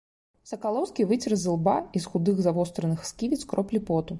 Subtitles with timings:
[0.51, 4.09] Сакалоўскі выцер з ілба і з худых завостраных сківіц кроплі поту.